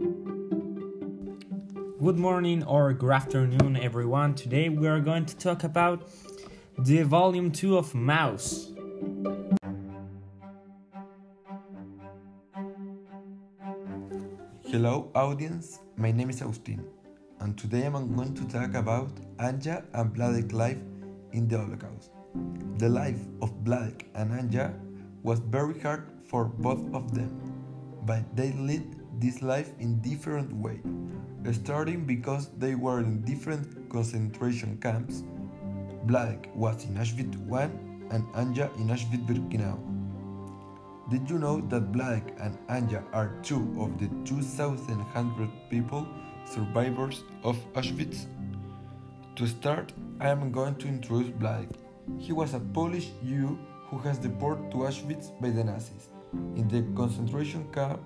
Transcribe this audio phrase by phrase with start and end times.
[0.00, 0.16] Good
[2.16, 4.34] morning or good afternoon, everyone.
[4.34, 6.08] Today we are going to talk about
[6.78, 8.72] the volume 2 of Maus.
[14.64, 15.80] Hello, audience.
[15.98, 16.82] My name is Austin,
[17.40, 20.80] and today I'm going to talk about Anja and Vladek life
[21.32, 22.12] in the Holocaust.
[22.78, 24.72] The life of Vladek and Anja
[25.22, 27.38] was very hard for both of them,
[28.06, 30.80] but they led this life in different way,
[31.52, 35.24] starting because they were in different concentration camps.
[36.06, 37.64] Vladek was in Auschwitz I
[38.14, 39.78] and Anja in Auschwitz-Birkenau.
[41.10, 46.06] Did you know that Vladek and Anja are two of the 2,100 people
[46.44, 48.26] survivors of Auschwitz?
[49.36, 51.74] To start, I am going to introduce Vladek.
[52.18, 56.08] He was a Polish Jew who was deported to Auschwitz by the Nazis.
[56.54, 58.00] In the concentration camp,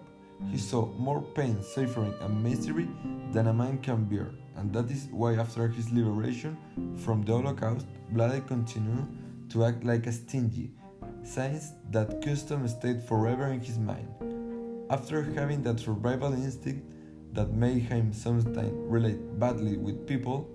[0.50, 2.88] he saw more pain, suffering, and misery
[3.32, 6.56] than a man can bear, and that is why after his liberation
[6.96, 9.06] from the Holocaust, Vladek continued
[9.50, 10.70] to act like a stingy,
[11.22, 14.08] since that custom stayed forever in his mind.
[14.90, 16.92] After having that survival instinct
[17.32, 20.48] that made him sometimes relate badly with people,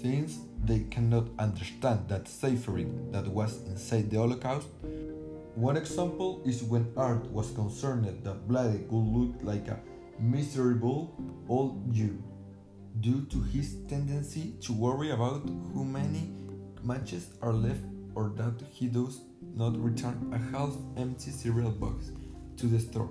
[0.00, 4.68] since they cannot understand that suffering that was inside the Holocaust,
[5.58, 9.80] one example is when Art was concerned that Vladek would look like a
[10.20, 11.16] miserable
[11.48, 12.22] old Jew,
[13.00, 15.42] due to his tendency to worry about
[15.74, 16.30] how many
[16.84, 17.82] matches are left
[18.14, 19.20] or that he does
[19.56, 22.12] not return a half-empty cereal box
[22.56, 23.10] to the store.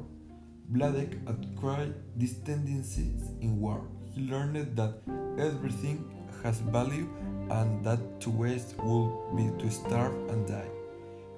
[0.72, 3.90] Vladek acquired these tendencies in war.
[4.14, 5.02] He learned that
[5.38, 6.10] everything
[6.44, 7.10] has value
[7.50, 10.70] and that to waste would be to starve and die,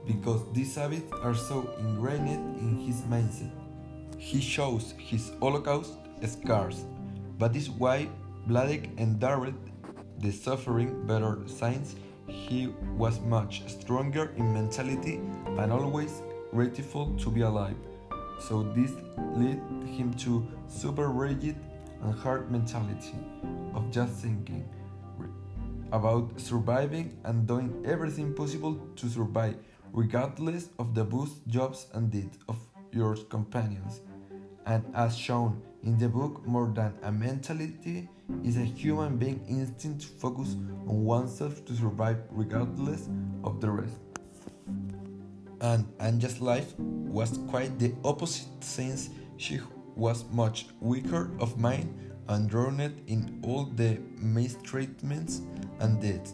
[0.09, 3.51] because these habits are so ingrained in his mindset.
[4.17, 5.93] He shows his Holocaust
[6.25, 6.85] scars,
[7.37, 8.09] but is why
[8.47, 9.53] Vladek endured
[10.17, 11.95] the suffering better since
[12.27, 15.21] he was much stronger in mentality
[15.59, 17.77] and always grateful to be alive.
[18.39, 18.91] So this
[19.35, 21.55] led him to super rigid
[22.01, 23.15] and hard mentality
[23.75, 24.67] of just thinking
[25.91, 29.57] about surviving and doing everything possible to survive
[29.93, 32.57] regardless of the boost, jobs and deeds of
[32.91, 34.01] your companions.
[34.65, 38.09] And as shown in the book, more than a mentality
[38.43, 40.55] is a human being instinct to focus
[40.87, 43.09] on oneself to survive regardless
[43.43, 43.97] of the rest.
[45.61, 49.59] And Anja's life was quite the opposite since she
[49.95, 51.93] was much weaker of mind
[52.29, 55.41] and drowned in all the mistreatments
[55.79, 56.33] and death,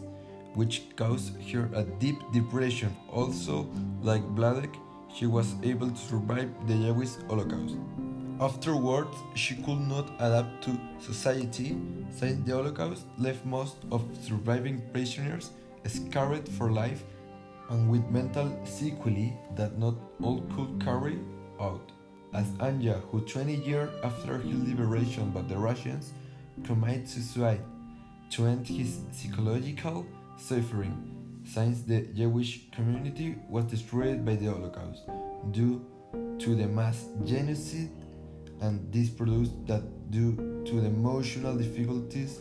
[0.56, 2.96] which caused her a deep depression.
[3.12, 3.68] Also,
[4.02, 4.74] like Vladek,
[5.14, 7.76] she was able to survive the Jewish Holocaust.
[8.40, 11.76] Afterwards, she could not adapt to society
[12.10, 15.50] since the Holocaust left most of surviving prisoners
[15.86, 17.04] scarred for life
[17.70, 21.18] and with mental sequelae that not all could carry
[21.60, 21.92] out.
[22.34, 26.12] As Anja, who 20 years after her liberation by the Russians,
[26.64, 27.60] committed suicide
[28.30, 30.04] to end his psychological
[30.36, 35.02] suffering, since the Jewish community was destroyed by the Holocaust
[35.50, 35.84] due
[36.38, 37.90] to the mass genocide
[38.60, 42.40] and this produced that due to the emotional difficulties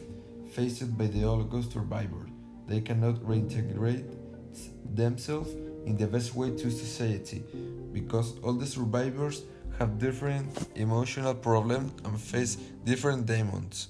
[0.51, 2.29] faced by the Holocaust survivors,
[2.67, 4.05] they cannot reintegrate
[4.93, 5.51] themselves
[5.85, 7.43] in the best way to society
[7.93, 9.43] because all the survivors
[9.77, 12.55] have different emotional problems and face
[12.85, 13.89] different demons,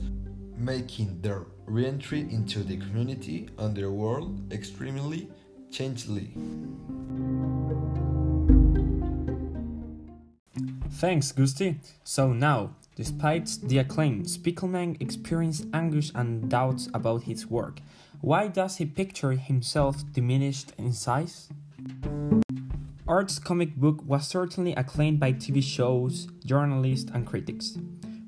[0.57, 5.29] making their reentry into the community and their world extremely
[5.71, 6.33] changely.
[10.91, 11.79] Thanks, Gusti.
[12.03, 17.81] So now, despite the acclaim, Spiegelman experienced anguish and doubts about his work.
[18.21, 21.50] Why does he picture himself diminished in size?
[23.07, 27.77] Art's comic book was certainly acclaimed by TV shows, journalists, and critics.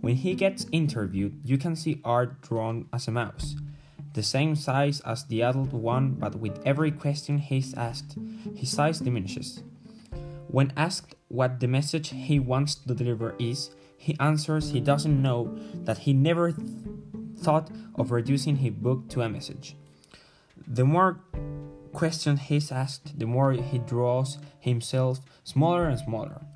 [0.07, 3.57] When he gets interviewed, you can see Art drawn as a mouse,
[4.13, 8.15] the same size as the adult one, but with every question he's asked,
[8.55, 9.63] his size diminishes.
[10.47, 15.59] When asked what the message he wants to deliver is, he answers he doesn't know,
[15.83, 16.65] that he never th-
[17.39, 19.75] thought of reducing his book to a message.
[20.65, 21.19] The more
[21.91, 26.46] questions he's asked, the more he draws himself smaller and smaller.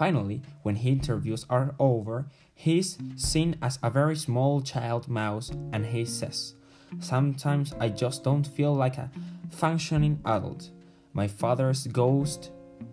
[0.00, 2.24] Finally, when interviews are over,
[2.54, 6.54] he's seen as a very small child mouse and he says,
[7.00, 9.10] Sometimes I just don't feel like a
[9.50, 10.70] functioning adult.
[11.12, 12.50] My father's ghost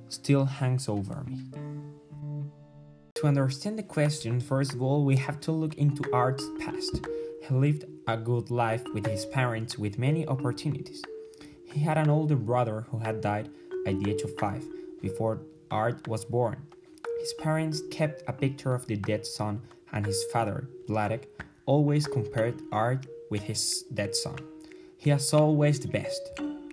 [0.09, 1.43] still hangs over me.
[3.15, 7.07] To understand the question, first of all, we have to look into Art's past.
[7.41, 11.01] He lived a good life with his parents with many opportunities.
[11.71, 13.47] He had an older brother who had died
[13.85, 14.65] at the age of five
[15.01, 15.39] before
[15.71, 16.67] Art was born.
[17.19, 19.61] His parents kept a picture of the dead son,
[19.91, 21.25] and his father, Vladek,
[21.65, 24.37] always compared Art with his dead son.
[24.97, 26.21] He has always the best,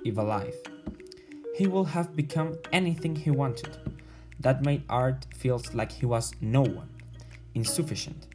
[0.05, 0.55] if alive.
[1.57, 3.77] He would have become anything he wanted.
[4.41, 6.91] That made Art feel like he was no one,
[7.55, 8.27] insufficient,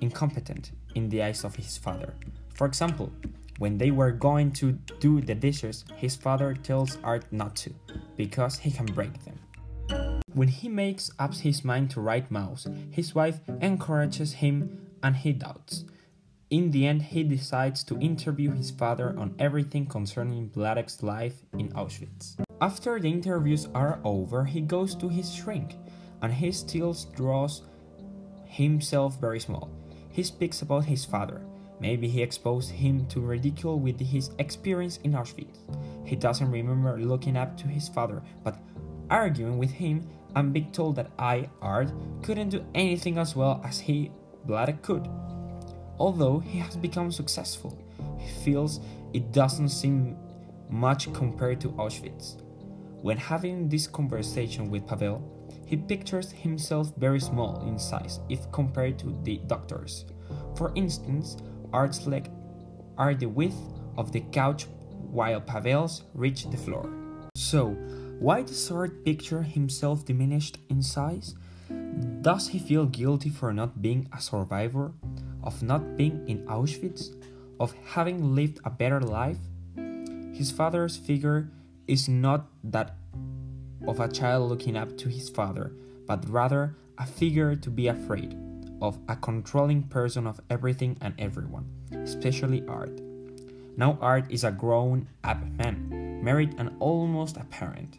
[0.00, 2.14] incompetent in the eyes of his father.
[2.54, 3.12] For example,
[3.58, 7.74] when they were going to do the dishes, his father tells Art not to,
[8.16, 9.38] because he can break them.
[10.34, 15.32] When he makes up his mind to write Maus, his wife encourages him and he
[15.32, 15.84] doubts.
[16.50, 21.70] In the end, he decides to interview his father on everything concerning Vladek's life in
[21.70, 22.36] Auschwitz.
[22.60, 25.76] After the interviews are over, he goes to his shrink
[26.22, 27.62] and he still draws
[28.44, 29.70] himself very small.
[30.10, 31.42] He speaks about his father.
[31.80, 35.58] Maybe he exposed him to ridicule with his experience in Auschwitz.
[36.04, 38.58] He doesn't remember looking up to his father, but
[39.10, 41.92] arguing with him and being told that I, Art,
[42.22, 44.10] couldn't do anything as well as he,
[44.46, 45.08] Vladek, could.
[45.98, 47.76] Although he has become successful,
[48.18, 48.80] he feels
[49.12, 50.16] it doesn't seem
[50.70, 52.42] much compared to Auschwitz.
[53.02, 55.22] When having this conversation with Pavel,
[55.66, 60.04] he pictures himself very small in size if compared to the doctors.
[60.56, 61.36] For instance,
[61.72, 62.30] Art's legs
[62.96, 63.56] are the width
[63.96, 64.66] of the couch
[65.10, 66.90] while Pavel's reach the floor.
[67.34, 67.76] So,
[68.20, 71.36] why does Art picture himself diminished in size?
[72.20, 74.92] Does he feel guilty for not being a survivor?
[75.44, 77.14] Of not being in Auschwitz?
[77.60, 79.38] Of having lived a better life?
[80.34, 81.48] His father's figure
[81.86, 82.96] is not that
[83.86, 85.72] of a child looking up to his father,
[86.06, 88.36] but rather a figure to be afraid
[88.82, 93.00] of, a controlling person of everything and everyone, especially Art.
[93.76, 97.98] Now, Art is a grown up man, married and almost a parent.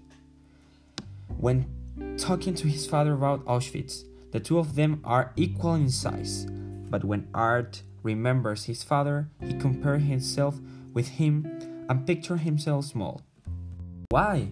[1.40, 4.04] When talking to his father about Auschwitz,
[4.34, 6.46] the two of them are equal in size,
[6.90, 10.60] but when Art remembers his father, he compares himself
[10.94, 11.46] with him
[11.88, 13.22] and pictures himself small.
[14.10, 14.50] Why?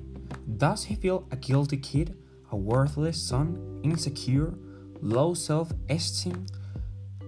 [0.56, 2.16] Does he feel a guilty kid,
[2.54, 4.54] a worthless son, insecure,
[5.02, 6.46] low self esteem?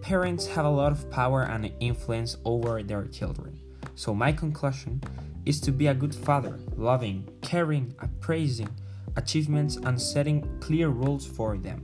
[0.01, 3.59] Parents have a lot of power and influence over their children.
[3.95, 5.03] So, my conclusion
[5.45, 8.69] is to be a good father, loving, caring, appraising
[9.15, 11.81] achievements, and setting clear rules for them.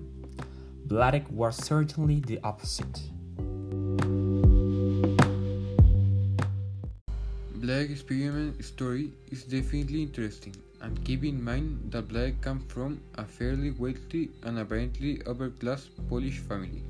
[0.88, 3.02] Vladek was certainly the opposite.
[7.56, 13.26] Black experiment story is definitely interesting, and keep in mind that Black comes from a
[13.26, 16.84] fairly wealthy and apparently upper class Polish family.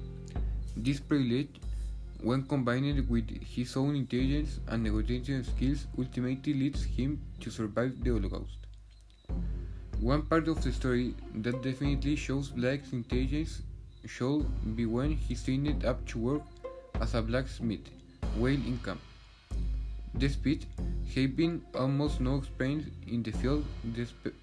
[0.75, 1.61] This privilege,
[2.21, 8.11] when combined with his own intelligence and negotiation skills, ultimately leads him to survive the
[8.11, 8.64] Holocaust.
[10.01, 13.61] One part of the story that definitely shows Black's intelligence
[14.05, 14.45] should
[14.75, 16.41] be when he signed up to work
[17.01, 17.89] as a blacksmith
[18.35, 18.99] while in camp.
[20.17, 20.65] Despite
[21.15, 23.65] having almost no experience in the field,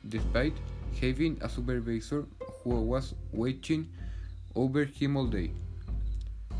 [0.08, 0.54] despite
[1.00, 2.24] having a supervisor
[2.64, 3.88] who was watching
[4.54, 5.50] over him all day,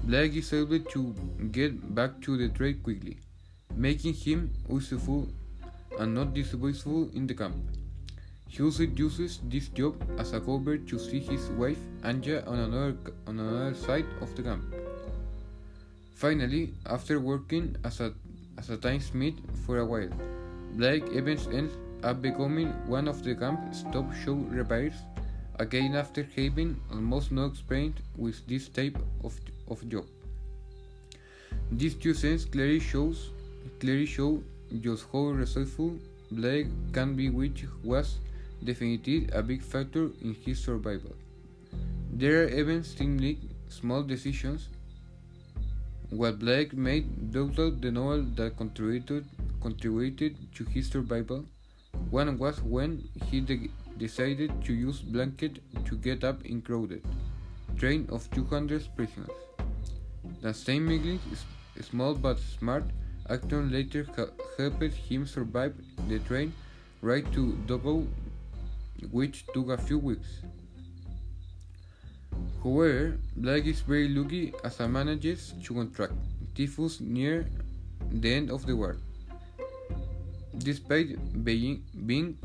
[0.04, 1.14] Black is able to
[1.50, 3.18] get back to the trade quickly,
[3.74, 5.28] making him useful
[5.98, 7.56] and not disposable in the camp.
[8.60, 13.38] Also uses this job as a cover to see his wife Anja on another, on
[13.38, 14.62] another side of the camp.
[16.14, 18.12] Finally, after working as a
[18.58, 20.10] as a tinsmith for a while.
[20.74, 24.94] Blake Evans ends up becoming one of the camp's top show repairs,
[25.58, 29.34] again after having almost no experience with this type of,
[29.68, 30.04] of job.
[31.70, 33.30] These two scenes clearly shows
[33.80, 34.42] clearly show
[34.80, 35.98] just how resourceful
[36.30, 38.18] Blake can be which was
[38.64, 41.14] definitely a big factor in his survival.
[42.12, 43.38] There are even seemingly
[43.68, 44.68] small decisions
[46.10, 49.24] what Blake made doubted the novel that contributed,
[49.62, 51.44] contributed to his survival.
[52.10, 57.02] One was when he de decided to use blanket to get up in crowded
[57.78, 59.30] train of 200 prisoners.
[60.40, 61.18] The seemingly
[61.80, 62.84] small but smart
[63.28, 64.06] actor later
[64.58, 65.74] helped him survive
[66.08, 66.52] the train
[67.00, 68.06] ride to Dachau,
[69.10, 70.42] which took a few weeks.
[72.62, 76.14] However, Black is very lucky as he manages to contract
[76.54, 77.46] typhus near
[78.10, 78.96] the end of the war.
[80.58, 82.38] Despite being, being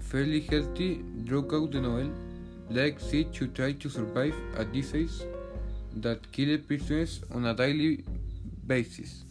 [0.00, 2.10] fairly healthy throughout the novel,
[2.70, 5.24] Blake set to try to survive a disease
[5.96, 8.04] that kills prisoners on a daily
[8.66, 9.24] basis.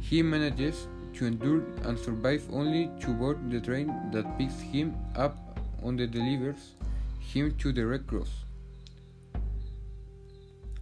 [0.00, 5.36] He manages to endure and survive only to board the train that picks him up
[5.84, 6.72] and delivers
[7.20, 8.30] him to the Red Cross.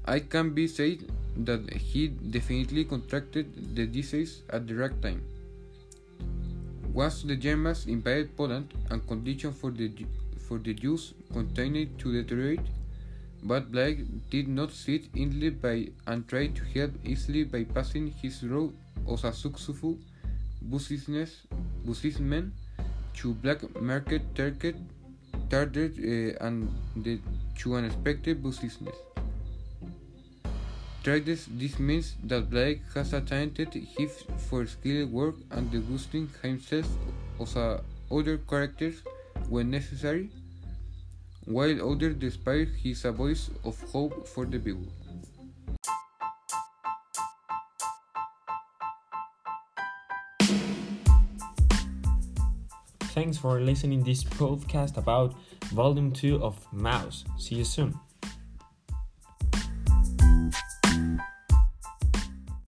[0.04, 5.22] I can be said that he definitely contracted the disease at the right time.
[6.92, 9.90] Once the Germans invaded Poland and conditions for the
[10.38, 12.66] for the Jews continued to deteriorate,
[13.44, 18.42] but Blake did not sit idly by and tried to help easily by passing his
[18.42, 18.72] role
[19.10, 19.96] as a successful
[20.68, 21.46] business
[21.86, 22.52] businessman
[23.14, 24.76] to black market target
[25.50, 27.20] target uh, and the,
[27.58, 28.78] to unexpected business.
[31.04, 36.30] This, this means that Blake has a talented gift for skilled work and the boosting
[36.42, 36.86] himself
[37.40, 39.02] as a other characters
[39.48, 40.30] when necessary,
[41.44, 44.86] while others despite his voice of hope for the people.
[53.12, 57.24] Thanks for listening this podcast about volume 2 of Maus.
[57.38, 57.94] See you soon.